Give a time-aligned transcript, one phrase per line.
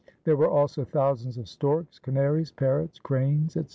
[0.23, 3.69] There were also thousands of storks, canaries, parrots, cranes, etc.